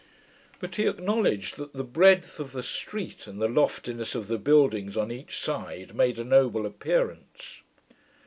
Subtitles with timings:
[0.59, 4.97] But he acknowledged that the breadth of the street, and the loftiness of the buildings
[4.97, 7.61] on each side, made a noble appearance.